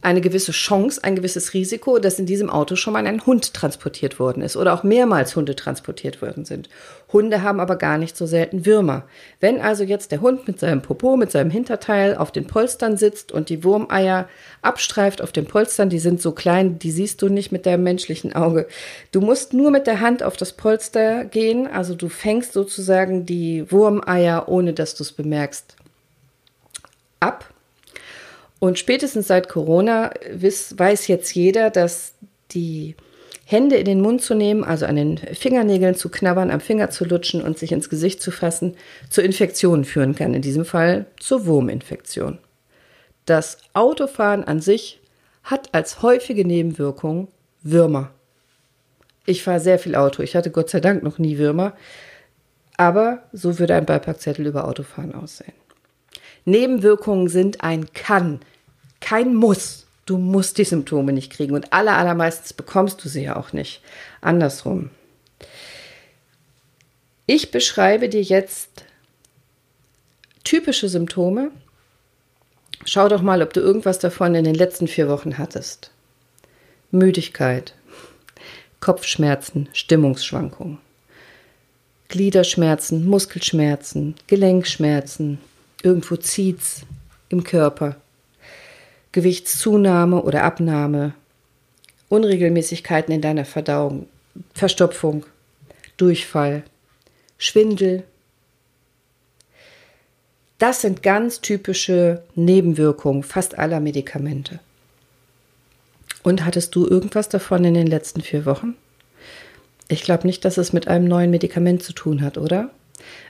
eine 0.00 0.20
gewisse 0.20 0.52
Chance, 0.52 1.02
ein 1.02 1.16
gewisses 1.16 1.54
Risiko, 1.54 1.98
dass 1.98 2.18
in 2.18 2.26
diesem 2.26 2.50
Auto 2.50 2.76
schon 2.76 2.92
mal 2.92 3.06
ein 3.06 3.26
Hund 3.26 3.52
transportiert 3.52 4.20
worden 4.20 4.42
ist 4.42 4.56
oder 4.56 4.72
auch 4.72 4.84
mehrmals 4.84 5.34
Hunde 5.34 5.56
transportiert 5.56 6.22
worden 6.22 6.44
sind. 6.44 6.68
Hunde 7.12 7.42
haben 7.42 7.58
aber 7.58 7.76
gar 7.76 7.98
nicht 7.98 8.16
so 8.16 8.26
selten 8.26 8.64
Würmer. 8.64 9.04
Wenn 9.40 9.60
also 9.60 9.82
jetzt 9.82 10.12
der 10.12 10.20
Hund 10.20 10.46
mit 10.46 10.60
seinem 10.60 10.82
Popo, 10.82 11.16
mit 11.16 11.32
seinem 11.32 11.50
Hinterteil 11.50 12.16
auf 12.16 12.30
den 12.30 12.46
Polstern 12.46 12.96
sitzt 12.96 13.32
und 13.32 13.48
die 13.48 13.64
Wurmeier 13.64 14.28
abstreift 14.62 15.20
auf 15.20 15.32
den 15.32 15.46
Polstern, 15.46 15.90
die 15.90 15.98
sind 15.98 16.22
so 16.22 16.32
klein, 16.32 16.78
die 16.78 16.90
siehst 16.90 17.20
du 17.22 17.28
nicht 17.28 17.50
mit 17.50 17.66
deinem 17.66 17.82
menschlichen 17.82 18.34
Auge. 18.34 18.68
Du 19.10 19.20
musst 19.20 19.52
nur 19.52 19.70
mit 19.70 19.86
der 19.86 20.00
Hand 20.00 20.22
auf 20.22 20.36
das 20.36 20.52
Polster 20.52 21.24
gehen, 21.24 21.66
also 21.66 21.94
du 21.94 22.08
fängst 22.08 22.52
sozusagen 22.52 23.26
die 23.26 23.70
Wurmeier, 23.72 24.48
ohne 24.48 24.74
dass 24.74 24.94
du 24.94 25.02
es 25.02 25.12
bemerkst, 25.12 25.76
ab 27.20 27.52
und 28.60 28.78
spätestens 28.78 29.28
seit 29.28 29.48
Corona 29.48 30.10
weiß 30.32 31.06
jetzt 31.06 31.34
jeder, 31.34 31.70
dass 31.70 32.14
die 32.50 32.96
Hände 33.44 33.76
in 33.76 33.84
den 33.84 34.00
Mund 34.00 34.20
zu 34.20 34.34
nehmen, 34.34 34.62
also 34.62 34.84
an 34.84 34.96
den 34.96 35.16
Fingernägeln 35.16 35.94
zu 35.94 36.10
knabbern, 36.10 36.50
am 36.50 36.60
Finger 36.60 36.90
zu 36.90 37.04
lutschen 37.04 37.40
und 37.40 37.58
sich 37.58 37.72
ins 37.72 37.88
Gesicht 37.88 38.20
zu 38.20 38.30
fassen, 38.30 38.76
zu 39.08 39.22
Infektionen 39.22 39.84
führen 39.84 40.14
kann. 40.14 40.34
In 40.34 40.42
diesem 40.42 40.64
Fall 40.64 41.06
zur 41.18 41.46
Wurminfektion. 41.46 42.38
Das 43.24 43.58
Autofahren 43.74 44.44
an 44.44 44.60
sich 44.60 45.00
hat 45.44 45.74
als 45.74 46.02
häufige 46.02 46.46
Nebenwirkung 46.46 47.28
Würmer. 47.62 48.10
Ich 49.24 49.42
fahre 49.42 49.60
sehr 49.60 49.78
viel 49.78 49.94
Auto. 49.94 50.22
Ich 50.22 50.36
hatte 50.36 50.50
Gott 50.50 50.70
sei 50.70 50.80
Dank 50.80 51.02
noch 51.02 51.18
nie 51.18 51.38
Würmer. 51.38 51.74
Aber 52.76 53.22
so 53.32 53.58
würde 53.58 53.74
ein 53.74 53.86
Beipackzettel 53.86 54.46
über 54.46 54.66
Autofahren 54.68 55.14
aussehen. 55.14 55.54
Nebenwirkungen 56.48 57.28
sind 57.28 57.62
ein 57.62 57.92
Kann, 57.92 58.40
kein 59.00 59.34
Muss. 59.34 59.86
Du 60.06 60.16
musst 60.16 60.56
die 60.58 60.64
Symptome 60.64 61.12
nicht 61.12 61.30
kriegen 61.30 61.54
und 61.54 61.72
aller, 61.72 61.96
allermeistens 61.96 62.54
bekommst 62.54 63.04
du 63.04 63.08
sie 63.08 63.24
ja 63.24 63.36
auch 63.36 63.52
nicht. 63.52 63.82
Andersrum. 64.22 64.90
Ich 67.26 67.50
beschreibe 67.50 68.08
dir 68.08 68.22
jetzt 68.22 68.84
typische 70.44 70.88
Symptome. 70.88 71.50
Schau 72.86 73.08
doch 73.08 73.20
mal, 73.20 73.42
ob 73.42 73.52
du 73.52 73.60
irgendwas 73.60 73.98
davon 73.98 74.34
in 74.34 74.44
den 74.44 74.54
letzten 74.54 74.88
vier 74.88 75.10
Wochen 75.10 75.36
hattest. 75.36 75.90
Müdigkeit, 76.90 77.74
Kopfschmerzen, 78.80 79.68
Stimmungsschwankungen, 79.74 80.78
Gliederschmerzen, 82.08 83.06
Muskelschmerzen, 83.06 84.14
Gelenkschmerzen, 84.26 85.38
Irgendwo 85.82 86.16
zieht's 86.16 86.82
im 87.28 87.44
Körper. 87.44 87.96
Gewichtszunahme 89.12 90.22
oder 90.22 90.44
Abnahme, 90.44 91.14
Unregelmäßigkeiten 92.08 93.14
in 93.14 93.20
deiner 93.20 93.44
Verdauung, 93.44 94.06
Verstopfung, 94.54 95.24
Durchfall, 95.96 96.62
Schwindel. 97.38 98.04
Das 100.58 100.82
sind 100.82 101.02
ganz 101.02 101.40
typische 101.40 102.22
Nebenwirkungen 102.34 103.22
fast 103.22 103.58
aller 103.58 103.80
Medikamente. 103.80 104.60
Und 106.22 106.44
hattest 106.44 106.74
du 106.74 106.86
irgendwas 106.86 107.28
davon 107.28 107.64
in 107.64 107.74
den 107.74 107.86
letzten 107.86 108.20
vier 108.20 108.44
Wochen? 108.44 108.74
Ich 109.88 110.02
glaube 110.02 110.26
nicht, 110.26 110.44
dass 110.44 110.58
es 110.58 110.72
mit 110.72 110.88
einem 110.88 111.06
neuen 111.06 111.30
Medikament 111.30 111.82
zu 111.82 111.92
tun 111.92 112.20
hat, 112.20 112.36
oder? 112.36 112.70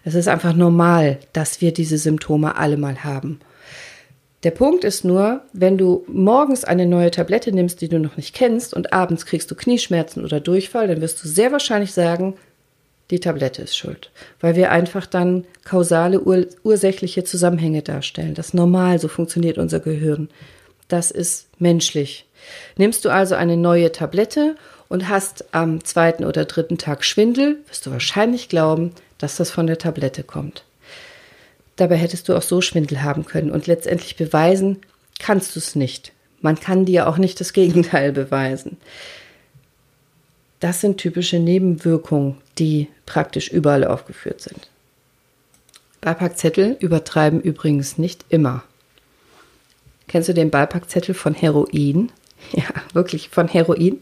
Es 0.05 0.15
ist 0.15 0.29
einfach 0.29 0.55
normal, 0.55 1.19
dass 1.33 1.61
wir 1.61 1.73
diese 1.73 1.99
Symptome 1.99 2.57
alle 2.57 2.77
mal 2.77 3.05
haben. 3.05 3.41
Der 4.45 4.53
Punkt 4.53 4.85
ist 4.85 5.05
nur, 5.05 5.43
wenn 5.53 5.79
du 5.79 6.05
morgens 6.07 6.65
eine 6.65 6.87
neue 6.87 7.11
Tablette 7.11 7.51
nimmst, 7.51 7.81
die 7.81 7.89
du 7.89 7.99
noch 7.99 8.17
nicht 8.17 8.35
kennst, 8.35 8.73
und 8.73 8.93
abends 8.93 9.27
kriegst 9.27 9.51
du 9.51 9.57
Knieschmerzen 9.57 10.25
oder 10.25 10.39
Durchfall, 10.39 10.87
dann 10.87 11.01
wirst 11.01 11.23
du 11.23 11.29
sehr 11.29 11.51
wahrscheinlich 11.51 11.93
sagen, 11.93 12.35
die 13.11 13.21
Tablette 13.21 13.63
ist 13.63 13.77
schuld, 13.77 14.11
weil 14.41 14.55
wir 14.55 14.71
einfach 14.71 15.07
dann 15.07 15.45
kausale, 15.65 16.21
ur 16.21 16.47
ursächliche 16.63 17.25
Zusammenhänge 17.25 17.83
darstellen. 17.83 18.35
Das 18.35 18.49
ist 18.49 18.55
normal, 18.55 18.99
so 18.99 19.09
funktioniert 19.09 19.59
unser 19.59 19.81
Gehirn. 19.81 20.29
Das 20.89 21.11
ist 21.11 21.49
menschlich. 21.59 22.27
Nimmst 22.77 23.05
du 23.05 23.09
also 23.09 23.35
eine 23.35 23.57
neue 23.57 23.93
Tablette 23.93 24.57
und 24.89 25.09
hast 25.09 25.53
am 25.53 25.83
zweiten 25.85 26.25
oder 26.25 26.45
dritten 26.45 26.79
Tag 26.79 27.05
Schwindel, 27.05 27.59
wirst 27.67 27.87
du 27.87 27.91
wahrscheinlich 27.91 28.49
glauben, 28.49 28.93
dass 29.19 29.37
das 29.37 29.51
von 29.51 29.67
der 29.67 29.79
Tablette 29.79 30.23
kommt. 30.23 30.65
Dabei 31.77 31.97
hättest 31.97 32.29
du 32.29 32.37
auch 32.37 32.43
so 32.43 32.61
Schwindel 32.61 33.03
haben 33.03 33.25
können 33.25 33.51
und 33.51 33.67
letztendlich 33.67 34.17
beweisen 34.17 34.79
kannst 35.19 35.55
du 35.55 35.61
es 35.61 35.77
nicht. 35.77 36.13
Man 36.41 36.59
kann 36.59 36.85
dir 36.85 37.09
auch 37.09 37.19
nicht 37.19 37.41
das 37.41 37.53
Gegenteil 37.53 38.13
beweisen. 38.13 38.79
Das 40.61 40.81
sind 40.81 40.99
typische 40.99 41.39
Nebenwirkungen, 41.39 42.39
die 42.59 42.89
praktisch 43.07 43.49
überall 43.49 43.85
aufgeführt 43.85 44.41
sind. 44.41 44.69
Beipackzettel 46.01 46.77
übertreiben 46.81 47.41
übrigens 47.41 47.99
nicht 47.99 48.25
immer. 48.29 48.65
Kennst 50.07 50.29
du 50.29 50.35
den 50.35 50.51
Beipackzettel 50.51 51.15
von 51.15 51.35
Heroin? 51.35 52.13
Ja, 52.53 52.69
wirklich 52.93 53.31
von 53.31 53.49
Heroin. 53.49 53.99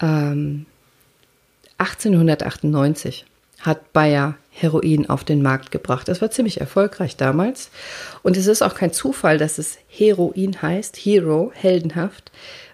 Ähm, 0.00 0.64
1898 1.78 3.26
hat 3.62 3.92
Bayer 3.92 4.36
Heroin 4.50 5.08
auf 5.08 5.24
den 5.24 5.40
Markt 5.40 5.70
gebracht. 5.70 6.08
Das 6.08 6.20
war 6.20 6.30
ziemlich 6.30 6.60
erfolgreich 6.60 7.16
damals. 7.16 7.70
Und 8.22 8.36
es 8.36 8.46
ist 8.46 8.62
auch 8.62 8.74
kein 8.74 8.92
Zufall, 8.92 9.38
dass 9.38 9.58
es 9.58 9.78
Heroin 9.88 10.60
heißt, 10.60 10.96
Hero, 10.96 11.52
heldenhaft, 11.54 12.30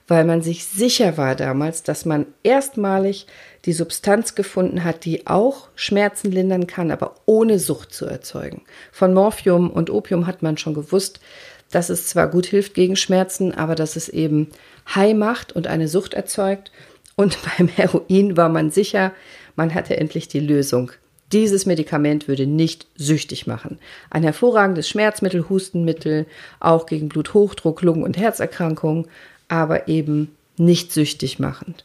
weil 0.09 0.25
man 0.25 0.43
sich 0.43 0.65
sicher 0.65 1.17
war 1.17 1.37
damals, 1.37 1.85
dass 1.85 2.05
man 2.05 2.27
erstmalig 2.43 3.27
die 3.65 3.73
Substanz 3.73 4.35
gefunden 4.35 4.83
hat, 4.83 5.05
die 5.05 5.27
auch 5.27 5.69
Schmerzen 5.77 6.33
lindern 6.33 6.67
kann, 6.67 6.91
aber 6.91 7.15
ohne 7.27 7.59
Sucht 7.59 7.93
zu 7.93 8.07
erzeugen. 8.07 8.63
Von 8.91 9.15
Morphium 9.15 9.71
und 9.71 9.91
Opium 9.91 10.27
hat 10.27 10.43
man 10.43 10.57
schon 10.57 10.75
gewusst, 10.75 11.21
dass 11.71 11.91
es 11.91 12.07
zwar 12.09 12.29
gut 12.29 12.47
hilft 12.47 12.75
gegen 12.75 12.97
Schmerzen, 12.97 13.55
aber 13.55 13.75
dass 13.75 13.97
es 13.97 14.09
eben 14.09 14.49
High 14.95 15.15
macht 15.15 15.53
und 15.53 15.67
eine 15.67 15.87
Sucht 15.87 16.15
erzeugt. 16.15 16.73
Und 17.15 17.39
beim 17.59 17.69
Heroin 17.69 18.37
war 18.37 18.49
man 18.49 18.71
sicher, 18.71 19.13
man 19.59 19.75
hatte 19.75 19.97
endlich 19.97 20.29
die 20.29 20.39
Lösung. 20.39 20.93
Dieses 21.33 21.67
Medikament 21.67 22.29
würde 22.29 22.47
nicht 22.47 22.87
süchtig 22.95 23.49
machen. 23.49 23.81
Ein 24.09 24.23
hervorragendes 24.23 24.89
Schmerzmittel, 24.89 25.49
Hustenmittel, 25.49 26.27
auch 26.61 26.87
gegen 26.87 27.09
Bluthochdruck, 27.09 27.83
Lungen- 27.83 28.05
und 28.05 28.17
Herzerkrankungen, 28.17 29.09
aber 29.49 29.89
eben 29.89 30.35
nicht 30.57 30.93
süchtig 30.93 31.41
machend. 31.41 31.85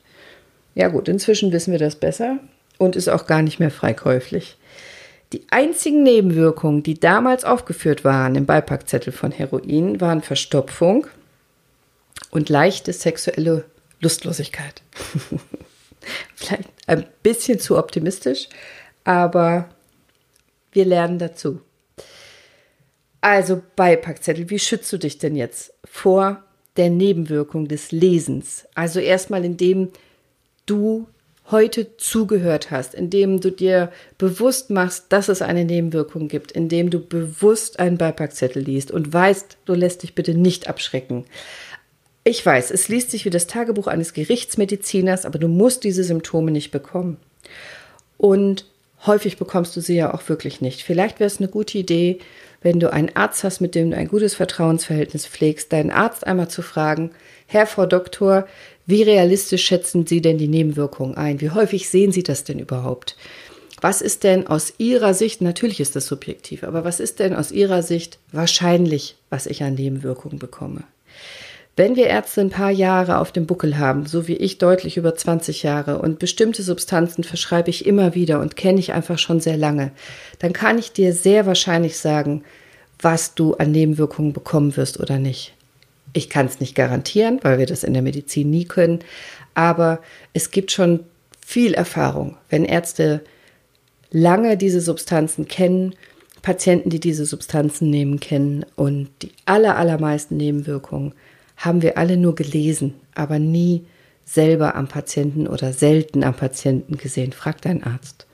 Ja 0.76 0.88
gut, 0.88 1.08
inzwischen 1.08 1.52
wissen 1.52 1.72
wir 1.72 1.80
das 1.80 1.96
besser 1.96 2.38
und 2.78 2.96
ist 2.96 3.10
auch 3.10 3.26
gar 3.26 3.42
nicht 3.42 3.60
mehr 3.60 3.72
freikäuflich. 3.72 4.56
Die 5.34 5.42
einzigen 5.50 6.04
Nebenwirkungen, 6.04 6.84
die 6.84 7.00
damals 7.00 7.44
aufgeführt 7.44 8.04
waren 8.04 8.36
im 8.36 8.46
Beipackzettel 8.46 9.12
von 9.12 9.32
Heroin, 9.32 10.00
waren 10.00 10.22
Verstopfung 10.22 11.08
und 12.30 12.50
leichte 12.50 12.94
sexuelle 12.94 13.66
Lustlosigkeit. 14.00 14.84
Vielleicht 16.36 16.70
ein 16.88 17.06
bisschen 17.22 17.60
zu 17.60 17.78
optimistisch, 17.78 18.50
aber 19.04 19.70
wir 20.72 20.86
lernen 20.86 21.20
dazu. 21.20 21.62
Also 23.22 23.62
Beipackzettel, 23.76 24.50
wie 24.50 24.60
schützt 24.60 24.92
du 24.92 24.98
dich 24.98 25.18
denn 25.18 25.36
jetzt 25.36 25.74
vor 25.86 26.44
der 26.76 26.90
Nebenwirkung 26.90 27.68
des 27.68 27.92
Lesens? 27.92 28.66
Also 28.76 29.00
erstmal, 29.00 29.46
indem 29.46 29.92
du 30.66 31.08
heute 31.52 31.98
zugehört 31.98 32.72
hast, 32.72 32.94
indem 32.94 33.40
du 33.40 33.52
dir 33.52 33.92
bewusst 34.18 34.70
machst, 34.70 35.06
dass 35.10 35.30
es 35.30 35.42
eine 35.42 35.66
Nebenwirkung 35.66 36.28
gibt, 36.28 36.52
indem 36.52 36.90
du 36.90 37.00
bewusst 37.00 37.80
einen 37.80 37.98
Beipackzettel 37.98 38.64
liest 38.64 38.92
und 38.92 39.12
weißt, 39.12 39.58
du 39.66 39.74
lässt 39.74 40.04
dich 40.04 40.16
bitte 40.16 40.36
nicht 40.36 40.68
abschrecken. 40.68 41.26
Ich 42.24 42.46
weiß, 42.46 42.72
es 42.72 42.88
liest 42.88 43.12
sich 43.12 43.26
wie 43.26 43.30
das 43.30 43.48
Tagebuch 43.48 43.88
eines 43.88 44.14
Gerichtsmediziners, 44.14 45.26
aber 45.26 45.40
du 45.40 45.50
musst 45.50 45.84
diese 45.84 46.04
Symptome 46.04 46.52
nicht 46.52 46.72
bekommen. 46.72 47.18
Und 48.18 48.66
häufig 49.06 49.38
bekommst 49.38 49.76
du 49.76 49.82
sie 49.82 49.96
ja 49.96 50.14
auch 50.14 50.30
wirklich 50.30 50.62
nicht. 50.62 50.84
Vielleicht 50.84 51.20
wäre 51.20 51.28
es 51.28 51.40
eine 51.40 51.50
gute 51.50 51.78
Idee, 51.78 52.20
wenn 52.62 52.80
du 52.80 52.94
einen 52.94 53.14
Arzt 53.16 53.44
hast, 53.44 53.60
mit 53.60 53.76
dem 53.76 53.92
du 53.92 53.98
ein 53.98 54.08
gutes 54.08 54.36
Vertrauensverhältnis 54.36 55.28
pflegst, 55.28 55.74
deinen 55.74 55.92
Arzt 55.92 56.26
einmal 56.26 56.48
zu 56.48 56.62
fragen, 56.62 57.12
Herr, 57.46 57.68
Frau 57.68 57.86
Doktor, 57.86 58.48
wie 58.86 59.04
realistisch 59.04 59.66
schätzen 59.66 60.08
Sie 60.08 60.22
denn 60.22 60.38
die 60.38 60.48
Nebenwirkungen 60.48 61.16
ein? 61.16 61.42
Wie 61.42 61.50
häufig 61.50 61.90
sehen 61.90 62.14
Sie 62.14 62.24
das 62.24 62.46
denn 62.46 62.60
überhaupt? 62.60 63.18
Was 63.82 64.02
ist 64.02 64.24
denn 64.24 64.48
aus 64.48 64.76
Ihrer 64.78 65.14
Sicht, 65.14 65.42
natürlich 65.42 65.82
ist 65.82 65.98
das 65.98 66.08
subjektiv, 66.08 66.64
aber 66.64 66.86
was 66.86 67.02
ist 67.02 67.20
denn 67.20 67.36
aus 67.36 67.52
Ihrer 67.52 67.84
Sicht 67.84 68.18
wahrscheinlich, 68.32 69.18
was 69.30 69.46
ich 69.46 69.62
an 69.62 69.76
Nebenwirkungen 69.76 70.40
bekomme? 70.40 70.86
Wenn 71.76 71.96
wir 71.96 72.06
Ärzte 72.06 72.42
ein 72.42 72.52
paar 72.52 72.70
Jahre 72.70 73.18
auf 73.18 73.32
dem 73.32 73.48
Buckel 73.48 73.80
haben, 73.80 74.06
so 74.06 74.28
wie 74.28 74.36
ich 74.36 74.60
deutlich 74.60 74.98
über 74.98 75.16
20 75.16 75.64
Jahre 75.64 75.98
und 75.98 76.20
bestimmte 76.20 76.62
Substanzen 76.62 77.24
verschreibe 77.24 77.72
ich 77.72 77.88
immer 77.88 78.14
wieder 78.14 78.42
und 78.42 78.56
kenne 78.56 78.80
ich 78.80 78.94
einfach 78.94 79.18
schon 79.18 79.40
sehr 79.40 79.58
lange, 79.58 79.92
dann 80.38 80.54
kann 80.54 80.78
ich 80.78 80.92
dir 80.92 81.14
sehr 81.14 81.48
wahrscheinlich 81.48 81.98
sagen, 81.98 82.44
was 83.02 83.34
du 83.34 83.56
an 83.56 83.72
Nebenwirkungen 83.72 84.34
bekommen 84.34 84.78
wirst 84.78 85.00
oder 85.00 85.18
nicht. 85.18 85.56
Ich 86.14 86.30
kann 86.30 86.46
es 86.46 86.60
nicht 86.60 86.76
garantieren, 86.76 87.40
weil 87.42 87.58
wir 87.58 87.66
das 87.66 87.84
in 87.84 87.94
der 87.94 88.04
Medizin 88.04 88.52
nie 88.52 88.66
können. 88.66 89.00
Aber 89.56 90.00
es 90.34 90.52
gibt 90.52 90.72
schon 90.72 91.00
viel 91.44 91.74
Erfahrung, 91.74 92.38
wenn 92.50 92.66
Ärzte 92.66 93.22
lange 94.12 94.58
diese 94.58 94.80
Substanzen 94.80 95.48
kennen, 95.48 95.96
Patienten, 96.44 96.92
die 96.92 97.00
diese 97.00 97.26
Substanzen 97.26 97.90
nehmen, 97.90 98.20
kennen 98.20 98.64
und 98.76 99.10
die 99.24 99.32
aller, 99.46 99.76
allermeisten 99.78 100.38
Nebenwirkungen 100.38 101.14
haben 101.58 101.82
wir 101.82 101.98
alle 101.98 102.18
nur 102.18 102.36
gelesen, 102.36 102.96
aber 103.16 103.40
nie 103.40 103.86
selber 104.26 104.76
am 104.76 104.88
Patienten 104.88 105.48
oder 105.48 105.74
selten 105.74 106.24
am 106.24 106.34
Patienten 106.34 106.98
gesehen. 106.98 107.34
Frag 107.34 107.62
deinen 107.62 107.84
Arzt. 107.84 108.26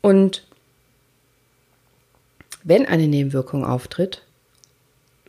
Und 0.00 0.46
wenn 2.64 2.86
eine 2.86 3.06
Nebenwirkung 3.06 3.64
auftritt 3.64 4.22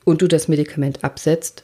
und 0.05 0.21
du 0.21 0.27
das 0.27 0.47
Medikament 0.47 1.03
absetzt, 1.03 1.63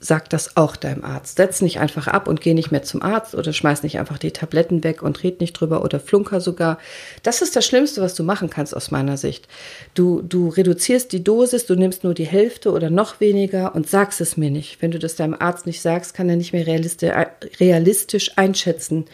sag 0.00 0.28
das 0.28 0.56
auch 0.56 0.76
deinem 0.76 1.02
Arzt. 1.04 1.36
Setz 1.36 1.62
nicht 1.62 1.80
einfach 1.80 2.08
ab 2.08 2.28
und 2.28 2.40
geh 2.40 2.52
nicht 2.52 2.70
mehr 2.70 2.82
zum 2.82 3.02
Arzt 3.02 3.34
oder 3.34 3.52
schmeiß 3.52 3.82
nicht 3.82 3.98
einfach 3.98 4.18
die 4.18 4.32
Tabletten 4.32 4.84
weg 4.84 5.02
und 5.02 5.22
red 5.22 5.40
nicht 5.40 5.54
drüber 5.54 5.82
oder 5.82 5.98
flunker 5.98 6.40
sogar. 6.40 6.78
Das 7.22 7.40
ist 7.40 7.56
das 7.56 7.64
Schlimmste, 7.64 8.02
was 8.02 8.14
du 8.14 8.22
machen 8.22 8.50
kannst 8.50 8.76
aus 8.76 8.90
meiner 8.90 9.16
Sicht. 9.16 9.48
Du, 9.94 10.20
du 10.20 10.48
reduzierst 10.48 11.10
die 11.12 11.24
Dosis, 11.24 11.66
du 11.66 11.74
nimmst 11.74 12.04
nur 12.04 12.12
die 12.12 12.26
Hälfte 12.26 12.72
oder 12.72 12.90
noch 12.90 13.20
weniger 13.20 13.74
und 13.74 13.88
sagst 13.88 14.20
es 14.20 14.36
mir 14.36 14.50
nicht. 14.50 14.82
Wenn 14.82 14.90
du 14.90 14.98
das 14.98 15.16
deinem 15.16 15.36
Arzt 15.38 15.66
nicht 15.66 15.80
sagst, 15.80 16.14
kann 16.14 16.28
er 16.28 16.36
nicht 16.36 16.52
mehr 16.52 16.66
realistisch 16.66 18.32
einschätzen, 18.36 19.06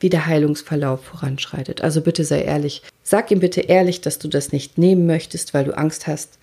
wie 0.00 0.10
der 0.10 0.26
Heilungsverlauf 0.26 1.04
voranschreitet. 1.04 1.82
Also 1.82 2.00
bitte 2.00 2.24
sei 2.24 2.42
ehrlich. 2.42 2.82
Sag 3.04 3.30
ihm 3.30 3.38
bitte 3.38 3.60
ehrlich, 3.60 4.00
dass 4.00 4.18
du 4.18 4.26
das 4.26 4.50
nicht 4.50 4.76
nehmen 4.76 5.06
möchtest, 5.06 5.54
weil 5.54 5.64
du 5.64 5.76
Angst 5.76 6.08
hast. 6.08 6.38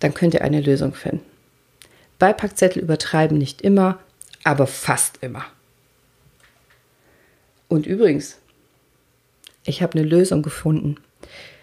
Dann 0.00 0.14
könnt 0.14 0.34
ihr 0.34 0.42
eine 0.42 0.60
Lösung 0.60 0.94
finden. 0.94 1.31
Beipackzettel 2.22 2.80
übertreiben 2.80 3.36
nicht 3.36 3.62
immer, 3.62 3.98
aber 4.44 4.68
fast 4.68 5.18
immer. 5.22 5.44
Und 7.66 7.84
übrigens, 7.84 8.38
ich 9.64 9.82
habe 9.82 9.98
eine 9.98 10.06
Lösung 10.06 10.42
gefunden 10.42 10.98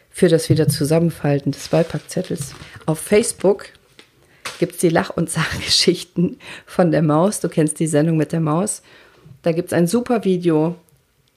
für 0.09 0.27
das 0.27 0.49
wieder 0.49 0.67
Zusammenfalten 0.67 1.53
des 1.53 1.69
Beipackzettels. 1.69 2.55
Auf 2.85 2.99
Facebook 2.99 3.67
gibt 4.59 4.73
es 4.73 4.79
die 4.79 4.89
Lach- 4.89 5.15
und 5.15 5.29
Sachgeschichten 5.29 6.37
von 6.65 6.91
der 6.91 7.03
Maus. 7.03 7.39
Du 7.39 7.47
kennst 7.47 7.79
die 7.79 7.87
Sendung 7.87 8.17
mit 8.17 8.33
der 8.33 8.41
Maus. 8.41 8.81
Da 9.43 9.53
gibt 9.53 9.67
es 9.67 9.73
ein 9.73 9.87
super 9.87 10.25
Video, 10.25 10.75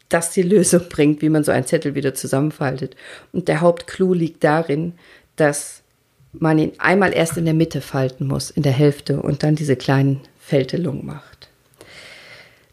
das 0.08 0.32
die 0.32 0.42
Lösung 0.42 0.88
bringt, 0.88 1.22
wie 1.22 1.28
man 1.28 1.44
so 1.44 1.52
einen 1.52 1.66
Zettel 1.66 1.94
wieder 1.94 2.14
zusammenfaltet. 2.14 2.96
Und 3.32 3.46
der 3.46 3.60
Hauptclou 3.60 4.14
liegt 4.14 4.42
darin, 4.42 4.94
dass 5.36 5.81
man 6.32 6.58
ihn 6.58 6.72
einmal 6.78 7.12
erst 7.12 7.36
in 7.36 7.44
der 7.44 7.54
Mitte 7.54 7.80
falten 7.80 8.26
muss, 8.26 8.50
in 8.50 8.62
der 8.62 8.72
Hälfte 8.72 9.20
und 9.20 9.42
dann 9.42 9.54
diese 9.54 9.76
kleinen 9.76 10.20
Fältelungen 10.38 11.04
macht. 11.04 11.48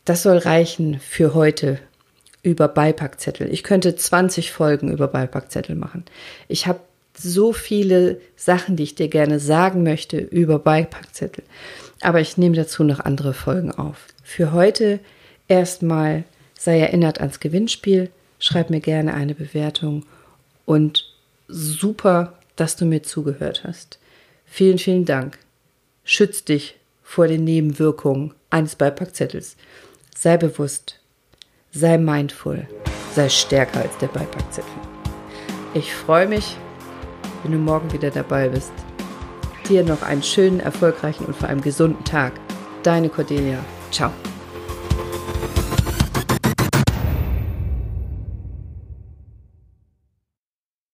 Das 0.06 0.24
soll 0.24 0.38
reichen 0.38 1.00
für 1.00 1.34
heute 1.34 1.80
über 2.42 2.68
Beipackzettel. 2.68 3.52
Ich 3.52 3.64
könnte 3.64 3.96
20 3.96 4.52
Folgen 4.52 4.92
über 4.92 5.08
Beipackzettel 5.08 5.76
machen. 5.76 6.06
Ich 6.48 6.68
habe 6.68 6.80
so 7.16 7.52
viele 7.52 8.22
Sachen, 8.38 8.78
die 8.78 8.84
ich 8.84 8.96
dir 8.96 9.10
gerne 9.10 9.40
sagen 9.40 9.84
möchte 9.84 10.18
über 10.18 10.58
Beipackzettel. 10.58 11.44
Aber 12.02 12.22
ich 12.22 12.38
nehme 12.38 12.56
dazu 12.56 12.84
noch 12.84 13.02
andere 13.02 13.34
Folgen 13.34 13.72
auf. 13.72 14.08
Für 14.24 14.54
heute 14.54 15.00
erstmal 15.50 16.24
sei 16.58 16.80
erinnert 16.80 17.20
ans 17.20 17.40
Gewinnspiel, 17.40 18.10
schreib 18.40 18.70
mir 18.70 18.80
gerne 18.80 19.14
eine 19.14 19.36
Bewertung 19.36 20.06
und 20.66 21.06
super 21.48 22.39
dass 22.60 22.76
du 22.76 22.86
mir 22.86 23.04
zugehört 23.04 23.64
hast. 23.64 24.00
Vielen, 24.46 24.78
vielen 24.78 25.06
Dank. 25.06 25.38
Schütz 26.04 26.44
dich 26.44 26.76
vor 27.04 27.28
den 27.28 27.44
Nebenwirkungen 27.44 28.34
eines 28.50 28.76
Beipackzettels. 28.76 29.56
Sei 30.16 30.38
bewusst, 30.38 31.00
sei 31.72 31.98
mindful, 31.98 32.68
sei 33.16 33.30
stärker 33.30 33.82
als 33.82 33.98
der 34.00 34.08
Beipackzettel. 34.08 34.72
Ich 35.74 35.94
freue 35.94 36.28
mich, 36.28 36.58
wenn 37.44 37.52
du 37.52 37.58
morgen 37.58 37.92
wieder 37.94 38.12
dabei 38.12 38.50
bist. 38.50 38.74
Dir 39.70 39.84
noch 39.84 40.02
einen 40.02 40.24
schönen, 40.24 40.60
erfolgreichen 40.60 41.26
und 41.26 41.36
vor 41.36 41.48
allem 41.48 41.62
gesunden 41.62 42.04
Tag. 42.04 42.34
Deine 42.84 43.10
Cordelia. 43.10 43.64
Ciao. 43.92 44.12